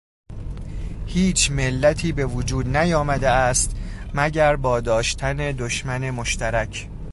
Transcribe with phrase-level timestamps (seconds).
[1.05, 3.75] هیچ ملتی به وجود نیامده است
[4.13, 6.87] مگر با داشتن دشمن مشترک